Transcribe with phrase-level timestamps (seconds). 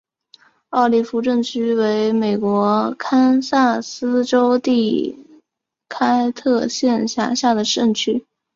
[0.69, 5.15] 奥利夫镇区为美国堪萨斯州第
[5.87, 8.25] 开特县辖下的镇区。